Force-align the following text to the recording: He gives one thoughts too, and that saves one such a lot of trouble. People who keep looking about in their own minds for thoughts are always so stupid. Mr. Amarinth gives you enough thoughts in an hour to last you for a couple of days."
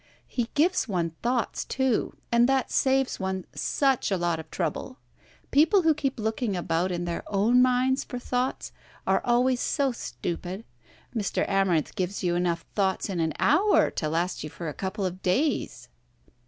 He 0.25 0.49
gives 0.55 0.87
one 0.87 1.11
thoughts 1.21 1.63
too, 1.63 2.15
and 2.31 2.49
that 2.49 2.71
saves 2.71 3.19
one 3.19 3.45
such 3.53 4.09
a 4.09 4.17
lot 4.17 4.39
of 4.39 4.49
trouble. 4.49 4.97
People 5.51 5.83
who 5.83 5.93
keep 5.93 6.19
looking 6.19 6.55
about 6.57 6.91
in 6.91 7.05
their 7.05 7.21
own 7.27 7.61
minds 7.61 8.03
for 8.03 8.17
thoughts 8.17 8.71
are 9.05 9.21
always 9.23 9.59
so 9.59 9.91
stupid. 9.91 10.65
Mr. 11.15 11.47
Amarinth 11.47 11.93
gives 11.93 12.23
you 12.23 12.33
enough 12.33 12.65
thoughts 12.73 13.09
in 13.11 13.19
an 13.19 13.33
hour 13.37 13.91
to 13.91 14.09
last 14.09 14.43
you 14.43 14.49
for 14.49 14.67
a 14.67 14.73
couple 14.73 15.05
of 15.05 15.21
days." 15.21 15.87